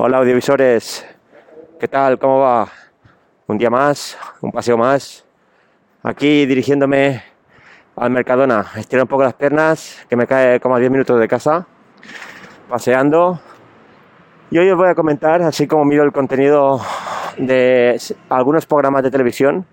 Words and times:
Hola 0.00 0.18
audiovisores, 0.18 1.04
¿qué 1.80 1.88
tal? 1.88 2.20
¿Cómo 2.20 2.38
va? 2.38 2.68
Un 3.48 3.58
día 3.58 3.68
más, 3.68 4.16
un 4.40 4.52
paseo 4.52 4.78
más. 4.78 5.24
Aquí 6.04 6.46
dirigiéndome 6.46 7.20
al 7.96 8.10
Mercadona. 8.12 8.64
Estiro 8.76 9.02
un 9.02 9.08
poco 9.08 9.24
las 9.24 9.34
piernas, 9.34 10.06
que 10.08 10.14
me 10.14 10.28
cae 10.28 10.60
como 10.60 10.76
a 10.76 10.78
10 10.78 10.92
minutos 10.92 11.18
de 11.18 11.26
casa, 11.26 11.66
paseando. 12.68 13.40
Y 14.52 14.58
hoy 14.58 14.70
os 14.70 14.76
voy 14.76 14.88
a 14.88 14.94
comentar, 14.94 15.42
así 15.42 15.66
como 15.66 15.84
miro 15.84 16.04
el 16.04 16.12
contenido 16.12 16.80
de 17.36 18.00
algunos 18.28 18.66
programas 18.66 19.02
de 19.02 19.10
televisión 19.10 19.66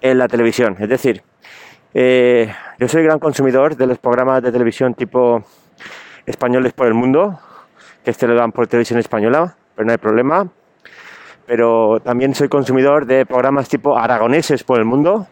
en 0.00 0.16
la 0.16 0.26
televisión. 0.26 0.78
Es 0.80 0.88
decir, 0.88 1.22
eh, 1.92 2.50
yo 2.78 2.88
soy 2.88 3.02
gran 3.02 3.18
consumidor 3.18 3.76
de 3.76 3.86
los 3.86 3.98
programas 3.98 4.42
de 4.42 4.52
televisión 4.52 4.94
tipo 4.94 5.44
españoles 6.24 6.72
por 6.72 6.86
el 6.86 6.94
mundo, 6.94 7.38
que 8.04 8.10
este 8.10 8.26
lo 8.26 8.34
dan 8.34 8.52
por 8.52 8.66
televisión 8.66 8.98
española, 8.98 9.56
pero 9.74 9.86
no 9.86 9.92
hay 9.92 9.98
problema. 9.98 10.48
Pero 11.46 12.00
también 12.00 12.34
soy 12.34 12.48
consumidor 12.48 13.06
de 13.06 13.26
programas 13.26 13.68
tipo 13.68 13.98
aragoneses 13.98 14.64
por 14.64 14.78
el 14.78 14.84
mundo. 14.84 15.26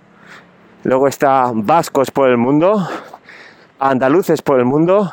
Luego 0.84 1.08
está 1.08 1.50
vascos 1.54 2.10
por 2.10 2.28
el 2.28 2.36
mundo, 2.36 2.86
andaluces 3.78 4.42
por 4.42 4.58
el 4.58 4.64
mundo 4.64 5.12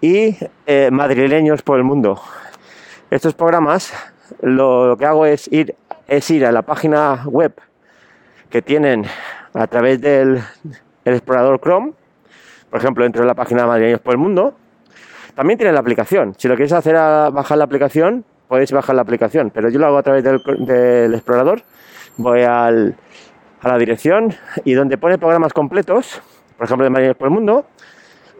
y 0.00 0.36
eh, 0.66 0.90
madrileños 0.90 1.62
por 1.62 1.78
el 1.78 1.84
mundo. 1.84 2.20
Estos 3.10 3.34
programas 3.34 3.92
lo, 4.40 4.96
que 4.98 5.06
hago 5.06 5.26
es 5.26 5.50
ir, 5.52 5.74
es 6.06 6.30
ir 6.30 6.46
a 6.46 6.52
la 6.52 6.62
página 6.62 7.24
web 7.26 7.52
que 8.48 8.62
tienen 8.62 9.04
a 9.54 9.66
través 9.66 10.00
del 10.00 10.42
explorador 11.04 11.60
Chrome. 11.60 11.92
Por 12.70 12.78
ejemplo, 12.78 13.04
entro 13.04 13.22
en 13.22 13.28
la 13.28 13.34
página 13.34 13.66
Madrileños 13.66 14.00
por 14.00 14.12
el 14.14 14.18
Mundo 14.18 14.54
también 15.40 15.56
tiene 15.56 15.72
la 15.72 15.80
aplicación. 15.80 16.34
Si 16.36 16.48
lo 16.48 16.54
queréis 16.54 16.74
hacer 16.74 16.96
a 16.96 17.30
bajar 17.30 17.56
la 17.56 17.64
aplicación, 17.64 18.26
podéis 18.46 18.72
bajar 18.72 18.94
la 18.94 19.00
aplicación. 19.00 19.50
Pero 19.50 19.70
yo 19.70 19.78
lo 19.78 19.86
hago 19.86 19.96
a 19.96 20.02
través 20.02 20.22
del, 20.22 21.14
explorador. 21.14 21.62
Voy 22.18 22.42
a 22.42 22.70
la 22.70 23.78
dirección 23.78 24.34
y 24.66 24.74
donde 24.74 24.98
pone 24.98 25.16
programas 25.16 25.54
completos, 25.54 26.20
por 26.58 26.66
ejemplo 26.66 26.84
de 26.84 26.90
Marineros 26.90 27.16
por 27.16 27.28
el 27.28 27.32
Mundo, 27.32 27.64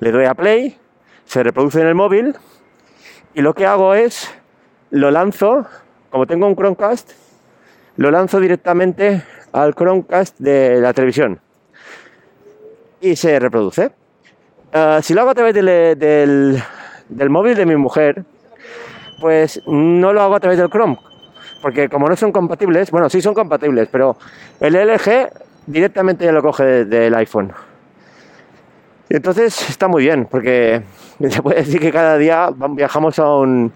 le 0.00 0.12
doy 0.12 0.26
a 0.26 0.34
play, 0.34 0.76
se 1.24 1.42
reproduce 1.42 1.80
en 1.80 1.86
el 1.86 1.94
móvil 1.94 2.36
y 3.32 3.40
lo 3.40 3.54
que 3.54 3.64
hago 3.64 3.94
es 3.94 4.30
lo 4.90 5.10
lanzo, 5.10 5.66
como 6.10 6.26
tengo 6.26 6.46
un 6.46 6.54
Chromecast, 6.54 7.12
lo 7.96 8.10
lanzo 8.10 8.40
directamente 8.40 9.24
al 9.52 9.74
Chromecast 9.74 10.38
de 10.38 10.82
la 10.82 10.92
televisión 10.92 11.40
y 13.00 13.16
se 13.16 13.38
reproduce. 13.40 13.90
Ah, 14.74 15.00
si 15.02 15.14
lo 15.14 15.22
hago 15.22 15.30
a 15.30 15.34
través 15.34 15.54
del 15.54 16.62
móvil 17.30 17.54
de 17.54 17.66
mi 17.66 17.76
mujer, 17.76 18.24
pues 19.20 19.62
no 19.66 20.12
lo 20.12 20.22
hago 20.22 20.34
a 20.34 20.40
través 20.40 20.58
del 20.58 20.70
Chrome, 20.70 20.98
porque 21.62 21.88
como 21.88 22.08
no 22.08 22.16
son 22.16 22.32
compatibles, 22.32 22.90
bueno, 22.90 23.08
sí 23.10 23.20
son 23.20 23.34
compatibles, 23.34 23.88
pero 23.90 24.16
el 24.60 24.74
LG 24.74 25.28
directamente 25.66 26.24
ya 26.24 26.32
lo 26.32 26.42
coge 26.42 26.84
del 26.84 27.14
iPhone. 27.14 27.52
Y 29.08 29.16
entonces 29.16 29.68
está 29.68 29.88
muy 29.88 30.04
bien, 30.04 30.26
porque 30.30 30.82
se 31.28 31.42
puede 31.42 31.58
decir 31.58 31.80
que 31.80 31.92
cada 31.92 32.16
día 32.16 32.50
viajamos 32.70 33.18
a 33.18 33.34
un, 33.34 33.72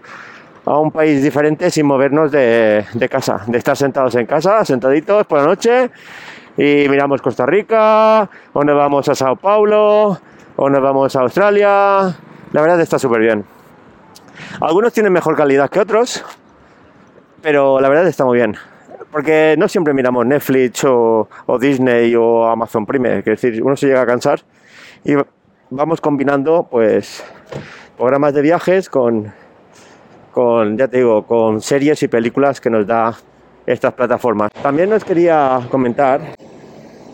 a 0.64 0.78
un 0.78 0.90
país 0.90 1.22
diferente 1.22 1.70
sin 1.70 1.86
movernos 1.86 2.30
de, 2.30 2.84
de, 2.94 3.08
casa, 3.08 3.42
de 3.46 3.58
estar 3.58 3.76
sentados 3.76 4.14
en 4.14 4.26
casa, 4.26 4.64
sentaditos 4.64 5.26
por 5.26 5.40
la 5.40 5.46
noche, 5.46 5.90
y 6.56 6.88
miramos 6.88 7.20
Costa 7.20 7.44
Rica, 7.46 8.28
o 8.52 8.64
nos 8.64 8.76
vamos 8.76 9.08
a 9.08 9.14
Sao 9.14 9.36
Paulo, 9.36 10.18
o 10.56 10.70
nos 10.70 10.80
vamos 10.80 11.16
a 11.16 11.20
Australia, 11.20 12.14
la 12.54 12.62
verdad 12.62 12.80
está 12.80 13.00
súper 13.00 13.20
bien. 13.20 13.44
Algunos 14.60 14.92
tienen 14.92 15.12
mejor 15.12 15.36
calidad 15.36 15.68
que 15.68 15.80
otros, 15.80 16.24
pero 17.42 17.80
la 17.80 17.88
verdad 17.88 18.06
está 18.06 18.24
muy 18.24 18.36
bien. 18.36 18.54
Porque 19.10 19.56
no 19.58 19.66
siempre 19.66 19.92
miramos 19.92 20.24
Netflix 20.24 20.84
o, 20.84 21.28
Disney 21.60 22.14
o 22.14 22.46
Amazon 22.46 22.86
Prime, 22.86 23.18
es 23.18 23.24
decir, 23.24 23.60
uno 23.60 23.76
se 23.76 23.88
llega 23.88 24.02
a 24.02 24.06
cansar 24.06 24.42
y 25.02 25.14
vamos 25.70 26.00
combinando 26.00 26.68
pues 26.70 27.24
programas 27.96 28.32
de 28.34 28.42
viajes 28.42 28.88
con, 28.88 29.32
con, 30.30 30.78
ya 30.78 30.86
te 30.86 30.98
digo, 30.98 31.26
con 31.26 31.60
series 31.60 32.04
y 32.04 32.08
películas 32.08 32.60
que 32.60 32.70
nos 32.70 32.86
da 32.86 33.16
estas 33.66 33.94
plataformas. 33.94 34.52
También 34.62 34.92
os 34.92 35.02
quería 35.02 35.60
comentar, 35.72 36.20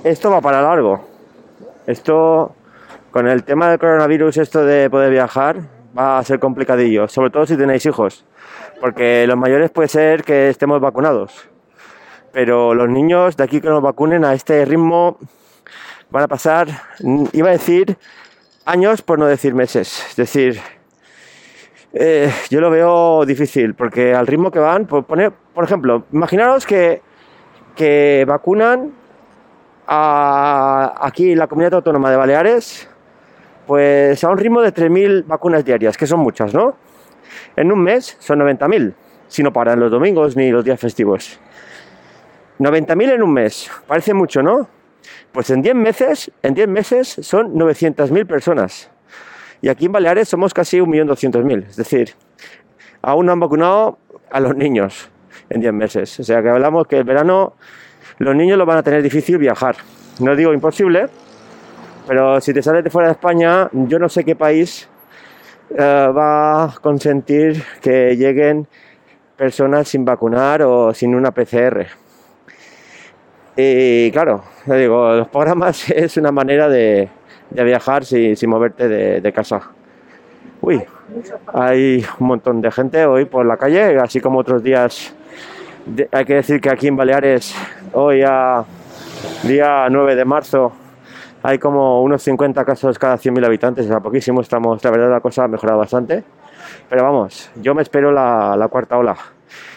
esto 0.05 0.31
va 0.31 0.43
para 0.43 0.61
largo. 0.61 1.01
Esto 1.87 2.55
con 3.11 3.27
el 3.27 3.45
tema 3.45 3.69
del 3.69 3.79
coronavirus, 3.79 4.37
esto 4.39 4.65
de 4.65 4.89
poder 4.89 5.11
viajar 5.11 5.57
va 5.97 6.19
a 6.19 6.25
ser 6.25 6.39
complicadillo, 6.39 7.09
sobre 7.09 7.31
todo 7.31 7.47
si 7.47 7.57
tenéis 7.57 7.85
hijos, 7.87 8.25
porque 8.81 9.27
los 9.27 9.37
mayores 9.37 9.71
puede 9.71 9.89
ser 9.89 10.23
que 10.23 10.49
estemos 10.49 10.81
vacunados, 10.81 11.49
pero 12.33 12.75
los 12.75 12.89
niños 12.89 13.37
de 13.37 13.45
aquí 13.45 13.61
que 13.61 13.69
nos 13.69 13.83
vacunen 13.83 14.25
a 14.25 14.35
este 14.35 14.65
ritmo 14.65 15.19
van 16.11 16.25
a 16.25 16.29
pasar, 16.29 16.69
iba 17.33 17.49
a 17.49 17.53
decir 17.53 17.99
años 18.65 19.03
por 19.03 19.19
no 19.19 19.27
decir 19.27 19.55
meses, 19.55 20.07
es 20.11 20.17
decir, 20.17 20.61
eh, 21.93 22.33
yo 22.51 22.61
lo 22.61 22.71
veo 22.71 23.25
difícil, 23.27 23.75
porque 23.75 24.15
al 24.15 24.29
ritmo 24.29 24.53
que 24.53 24.61
van, 24.61 24.87
por, 24.87 25.05
poner, 25.05 25.33
por 25.53 25.65
ejemplo, 25.65 26.05
imaginaros 26.13 26.65
que, 26.65 27.03
que 27.75 28.25
vacunan 28.29 28.93
aquí 29.93 31.35
la 31.35 31.49
comunidad 31.49 31.75
autónoma 31.75 32.13
de 32.13 32.17
Baleares 32.17 32.90
pues 33.71 34.25
a 34.25 34.31
un 34.31 34.37
ritmo 34.37 34.63
de 34.63 34.75
3.000 34.75 35.29
vacunas 35.29 35.65
diarias, 35.65 35.97
que 35.97 36.05
son 36.05 36.19
muchas, 36.19 36.53
¿no? 36.53 36.75
En 37.55 37.71
un 37.71 37.81
mes 37.81 38.17
son 38.19 38.41
90.000, 38.41 38.95
si 39.29 39.45
no 39.45 39.53
paran 39.53 39.79
los 39.79 39.93
domingos 39.93 40.37
ni 40.37 40.51
los 40.51 40.65
días 40.65 40.81
festivos. 40.81 41.39
90.000 42.59 43.13
en 43.13 43.23
un 43.23 43.33
mes, 43.33 43.71
parece 43.87 44.13
mucho, 44.13 44.43
¿no? 44.43 44.69
Pues 45.31 45.51
en 45.51 45.63
10 45.63 45.77
meses, 45.77 46.33
en 46.43 46.55
10 46.55 46.67
meses 46.67 47.17
son 47.23 47.55
900.000 47.55 48.27
personas. 48.27 48.91
Y 49.63 49.69
aquí 49.69 49.87
en 49.87 49.93
Baleares 49.93 50.29
somos 50.29 50.53
casi 50.53 50.81
1.200.000, 50.81 51.69
es 51.69 51.77
decir, 51.77 52.15
aún 53.03 53.27
no 53.27 53.31
han 53.31 53.39
vacunado 53.39 53.99
a 54.33 54.41
los 54.41 54.57
niños 54.57 55.13
en 55.49 55.61
10 55.61 55.73
meses. 55.75 56.19
O 56.19 56.25
sea 56.25 56.43
que 56.43 56.49
hablamos 56.49 56.89
que 56.89 56.97
el 56.97 57.05
verano 57.05 57.55
los 58.19 58.35
niños 58.35 58.59
lo 58.59 58.67
van 58.67 58.79
a 58.79 58.83
tener 58.83 59.01
difícil 59.01 59.39
viajar. 59.39 59.77
No 60.19 60.35
digo 60.35 60.53
imposible, 60.53 61.07
pero 62.11 62.41
si 62.41 62.53
te 62.53 62.61
sales 62.61 62.83
de 62.83 62.91
fuera 62.91 63.07
de 63.07 63.13
España, 63.13 63.69
yo 63.73 64.01
no 64.01 64.09
sé 64.09 64.25
qué 64.25 64.35
país 64.35 64.89
eh, 65.71 65.79
va 65.81 66.65
a 66.65 66.75
consentir 66.83 67.63
que 67.81 68.17
lleguen 68.17 68.67
personas 69.37 69.87
sin 69.87 70.05
vacunar 70.05 70.61
o 70.63 70.93
sin 70.93 71.15
una 71.15 71.31
PCR. 71.31 71.87
Y 73.55 74.11
claro, 74.11 74.43
digo, 74.67 75.13
los 75.13 75.29
programas 75.29 75.89
es 75.95 76.17
una 76.17 76.33
manera 76.33 76.69
de, 76.69 77.09
viajar 77.49 78.05
sin, 78.05 78.35
moverte 78.51 78.89
de, 78.89 79.33
casa. 79.33 79.71
Uy, 80.63 80.83
hay 81.55 82.05
un 82.19 82.27
montón 82.27 82.61
de 82.61 82.73
gente 82.73 83.07
hoy 83.07 83.27
por 83.27 83.47
la 83.47 83.57
calle, 83.57 83.99
así 83.99 84.21
como 84.21 84.41
otros 84.41 84.65
días. 84.65 85.15
hay 86.11 86.25
que 86.25 86.35
decir 86.35 86.61
que 86.61 86.71
aquí 86.71 86.89
en 86.89 86.97
Baleares, 86.97 87.55
hoy 87.93 88.25
día 89.45 89.89
9 89.89 90.17
de 90.17 90.25
marzo, 90.25 90.73
hay 91.43 91.59
como 91.59 92.03
unos 92.03 92.23
50 92.23 92.65
casos 92.65 92.99
cada 92.99 93.17
100.000 93.17 93.47
habitantes, 93.47 93.87
o 93.87 93.89
sea, 93.89 94.01
poquísimo 94.01 94.41
estamos, 94.41 94.83
la 94.85 94.91
verdad 94.91 95.11
la 95.11 95.21
cosa 95.21 95.45
ha 95.45 95.49
mejorado 95.49 95.79
bastante. 95.79 96.25
Pero 96.89 97.03
vamos, 97.03 97.51
yo 97.57 97.75
me 97.75 97.83
espero 97.83 98.13
la, 98.13 98.69
cuarta 98.71 98.99
ola, 98.99 99.17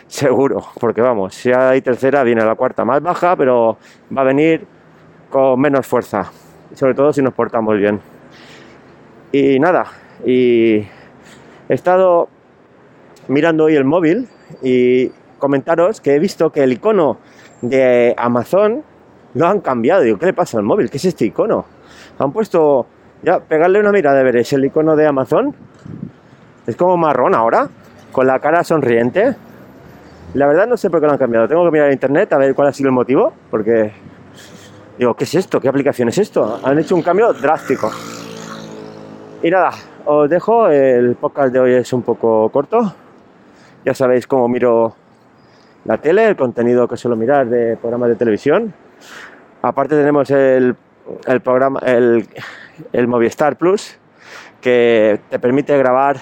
seguro, 0.07 0.63
porque 0.79 1.01
vamos, 1.01 1.33
si 1.35 1.51
hay 1.51 1.81
tercera 1.81 2.23
viene 2.23 2.43
la 2.43 2.55
cuarta 2.55 2.85
más 2.85 3.01
baja, 3.01 3.35
pero 3.35 3.77
va 4.15 4.21
a 4.21 4.25
venir 4.25 4.65
con 5.29 5.59
menos 5.59 5.87
fuerza, 5.87 6.31
sobre 6.73 6.93
todo 6.93 7.13
si 7.13 7.21
nos 7.21 7.33
portamos 7.33 7.77
bien. 7.77 7.99
Y 9.31 9.59
nada, 9.59 9.85
y 10.25 10.75
he 10.75 10.89
estado 11.69 12.29
mirando 13.27 13.65
hoy 13.65 13.75
el 13.75 13.85
móvil 13.85 14.27
y 14.61 15.09
comentaros 15.39 16.01
que 16.01 16.15
he 16.15 16.19
visto 16.19 16.51
que 16.51 16.63
el 16.63 16.73
icono 16.73 17.17
de 17.61 18.13
Amazon 18.17 18.83
lo 19.33 19.47
han 19.47 19.61
cambiado. 19.61 20.01
Digo, 20.01 20.17
¿qué 20.17 20.27
le 20.27 20.33
pasa 20.33 20.57
al 20.57 20.63
móvil? 20.63 20.89
¿Qué 20.89 20.97
es 20.97 21.05
este 21.05 21.25
icono? 21.25 21.65
Han 22.19 22.31
puesto, 22.31 22.85
ya, 23.21 23.39
pegarle 23.39 23.79
una 23.79 23.91
mirada 23.91 24.17
de 24.17 24.23
ver, 24.23 24.37
es 24.37 24.53
el 24.53 24.65
icono 24.65 24.95
de 24.95 25.07
Amazon. 25.07 25.55
Es 26.67 26.75
como 26.75 26.95
marrón 26.97 27.35
ahora, 27.35 27.67
con 28.11 28.27
la 28.27 28.39
cara 28.39 28.63
sonriente. 28.63 29.35
La 30.33 30.47
verdad 30.47 30.67
no 30.67 30.77
sé 30.77 30.89
por 30.89 30.99
qué 30.99 31.07
lo 31.07 31.13
han 31.13 31.17
cambiado. 31.17 31.47
Tengo 31.47 31.65
que 31.65 31.71
mirar 31.71 31.87
en 31.87 31.93
internet 31.93 32.31
a 32.33 32.37
ver 32.37 32.55
cuál 32.55 32.69
ha 32.69 32.73
sido 32.73 32.89
el 32.89 32.95
motivo, 32.95 33.33
porque 33.51 33.91
digo, 34.97 35.13
¿qué 35.15 35.25
es 35.25 35.35
esto? 35.35 35.59
¿Qué 35.59 35.67
aplicación 35.67 36.09
es 36.09 36.17
esto? 36.17 36.59
Han 36.63 36.79
hecho 36.79 36.95
un 36.95 37.01
cambio 37.01 37.33
drástico. 37.33 37.91
Y 39.41 39.49
nada, 39.49 39.71
os 40.05 40.29
dejo. 40.29 40.69
El 40.69 41.15
podcast 41.15 41.53
de 41.53 41.59
hoy 41.59 41.73
es 41.73 41.91
un 41.93 42.01
poco 42.01 42.49
corto. 42.49 42.93
Ya 43.85 43.93
sabéis 43.93 44.25
cómo 44.25 44.47
miro 44.47 44.95
la 45.85 45.97
tele, 45.97 46.29
el 46.29 46.35
contenido 46.37 46.87
que 46.87 46.95
suelo 46.95 47.17
mirar 47.17 47.47
de 47.47 47.75
programas 47.75 48.09
de 48.09 48.15
televisión. 48.15 48.73
Aparte 49.61 49.95
tenemos 49.95 50.29
el, 50.31 50.75
programa, 51.43 51.79
el, 51.79 52.27
Movistar 53.07 53.57
Plus, 53.57 53.97
que 54.61 55.19
te 55.29 55.39
permite 55.39 55.77
grabar 55.77 56.17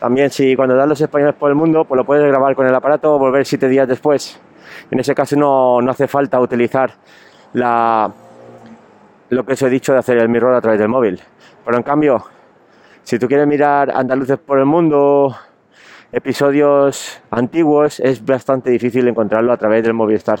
También 0.00 0.30
si 0.30 0.54
cuando 0.56 0.76
das 0.76 0.88
los 0.88 1.00
españoles 1.00 1.34
por 1.34 1.50
el 1.50 1.56
mundo, 1.56 1.84
pues 1.84 1.96
lo 1.96 2.04
puedes 2.04 2.26
grabar 2.26 2.54
con 2.54 2.66
el 2.66 2.74
aparato 2.74 3.14
o 3.14 3.18
volver 3.18 3.44
siete 3.44 3.68
días 3.68 3.88
después. 3.88 4.40
En 4.90 5.00
ese 5.00 5.14
caso 5.14 5.36
no, 5.36 5.80
no 5.80 5.90
hace 5.90 6.06
falta 6.06 6.40
utilizar 6.40 6.92
la, 7.52 8.12
lo 9.30 9.44
que 9.44 9.52
os 9.52 9.62
he 9.62 9.68
dicho 9.68 9.92
de 9.92 9.98
hacer 9.98 10.18
el 10.18 10.28
mirror 10.28 10.54
a 10.54 10.60
través 10.60 10.78
del 10.78 10.88
móvil. 10.88 11.20
Pero 11.64 11.76
en 11.76 11.82
cambio, 11.82 12.24
si 13.02 13.18
tú 13.18 13.26
quieres 13.26 13.46
mirar 13.46 13.90
andaluces 13.90 14.38
por 14.38 14.58
el 14.58 14.66
mundo, 14.66 15.36
episodios 16.12 17.20
antiguos, 17.30 18.00
es 18.00 18.24
bastante 18.24 18.70
difícil 18.70 19.06
encontrarlo 19.08 19.52
a 19.52 19.56
través 19.56 19.82
del 19.82 19.94
Movistar. 19.94 20.40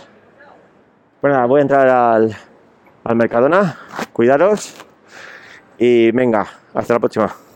Bueno, 1.20 1.48
voy 1.48 1.58
a 1.58 1.62
entrar 1.62 1.88
al, 1.88 2.36
al 3.02 3.16
Mercadona, 3.16 3.76
cuidaros 4.12 4.72
y 5.76 6.12
venga, 6.12 6.46
hasta 6.72 6.94
la 6.94 7.00
próxima. 7.00 7.47